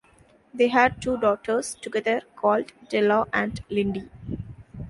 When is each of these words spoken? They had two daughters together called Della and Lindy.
They 0.51 0.69
had 0.69 0.99
two 0.99 1.17
daughters 1.19 1.75
together 1.79 2.23
called 2.35 2.71
Della 2.89 3.27
and 3.33 3.61
Lindy. 3.69 4.09